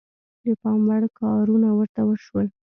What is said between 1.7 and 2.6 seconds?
ورته وشول.